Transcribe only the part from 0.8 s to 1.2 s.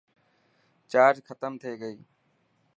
چارج